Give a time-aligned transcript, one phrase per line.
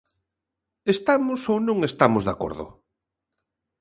[0.95, 2.65] ¿Estamos ou non estamos de acordo?